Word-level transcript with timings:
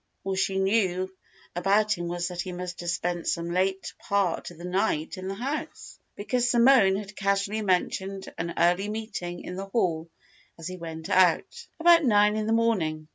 All 0.23 0.33
she 0.35 0.57
knew 0.57 1.15
about 1.55 1.95
him 1.95 2.07
was 2.07 2.29
that 2.29 2.41
he 2.41 2.51
must 2.53 2.79
have 2.79 2.89
spent 2.89 3.27
some 3.27 3.51
late 3.51 3.93
part 3.99 4.49
of 4.49 4.57
the 4.57 4.65
night 4.65 5.15
in 5.15 5.27
the 5.27 5.35
house, 5.35 5.99
because 6.15 6.49
Simone 6.49 6.95
had 6.95 7.15
casually 7.15 7.61
mentioned 7.61 8.27
an 8.39 8.55
early 8.57 8.89
meeting 8.89 9.43
in 9.43 9.57
the 9.57 9.67
hall 9.67 10.09
as 10.57 10.67
he 10.67 10.77
went 10.77 11.07
out, 11.11 11.67
about 11.79 12.03
nine 12.03 12.35
in 12.35 12.47
the 12.47 12.51
morning. 12.51 13.09